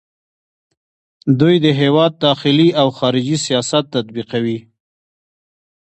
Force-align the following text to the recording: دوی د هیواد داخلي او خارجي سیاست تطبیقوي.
دوی 1.39 1.55
د 1.65 1.67
هیواد 1.81 2.11
داخلي 2.25 2.69
او 2.81 2.87
خارجي 2.97 3.37
سیاست 3.45 3.83
تطبیقوي. 3.95 4.59